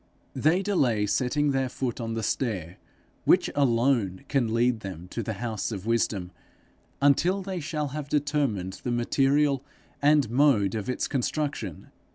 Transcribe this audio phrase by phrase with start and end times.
[0.33, 2.77] They delay setting their foot on the stair
[3.23, 6.31] which alone can lead them to the house of wisdom,
[7.03, 9.63] until they shall have determined the material
[10.01, 11.91] and mode of its construction.